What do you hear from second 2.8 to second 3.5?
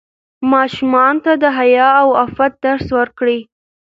ورکړئ.